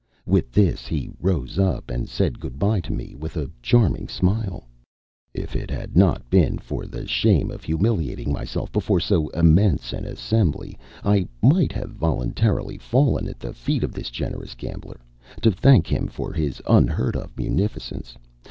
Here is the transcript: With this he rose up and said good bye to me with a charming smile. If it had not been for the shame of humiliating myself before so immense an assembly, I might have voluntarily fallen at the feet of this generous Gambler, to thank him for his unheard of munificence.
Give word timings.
With 0.25 0.51
this 0.51 0.87
he 0.87 1.11
rose 1.19 1.59
up 1.59 1.91
and 1.91 2.09
said 2.09 2.39
good 2.39 2.57
bye 2.57 2.79
to 2.79 2.91
me 2.91 3.13
with 3.13 3.37
a 3.37 3.51
charming 3.61 4.07
smile. 4.07 4.67
If 5.31 5.55
it 5.55 5.69
had 5.69 5.95
not 5.95 6.27
been 6.27 6.57
for 6.57 6.87
the 6.87 7.05
shame 7.05 7.51
of 7.51 7.63
humiliating 7.63 8.33
myself 8.33 8.71
before 8.71 8.99
so 8.99 9.29
immense 9.29 9.93
an 9.93 10.05
assembly, 10.05 10.75
I 11.03 11.27
might 11.43 11.71
have 11.73 11.91
voluntarily 11.91 12.79
fallen 12.79 13.27
at 13.27 13.39
the 13.39 13.53
feet 13.53 13.83
of 13.83 13.91
this 13.93 14.09
generous 14.09 14.55
Gambler, 14.55 15.01
to 15.39 15.51
thank 15.51 15.85
him 15.85 16.07
for 16.07 16.33
his 16.33 16.63
unheard 16.65 17.15
of 17.15 17.37
munificence. 17.37 18.15